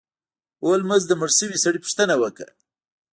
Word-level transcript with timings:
هولمز 0.63 1.03
د 1.07 1.11
مړ 1.19 1.29
شوي 1.39 1.57
سړي 1.63 1.79
پوښتنه 1.85 2.15
وکړه. 2.21 2.51